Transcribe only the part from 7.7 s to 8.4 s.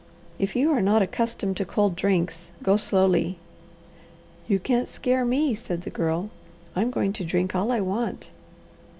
I want."